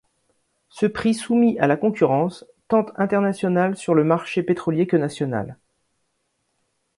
[0.69, 5.59] Ce prix soumis à la concurrence, tant internationale sur le marché pétrolier que nationale.